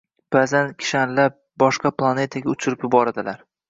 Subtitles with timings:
[0.35, 3.51] Ba’zan kishanlab, boshqa planetaga “uchirib” yuboradilar.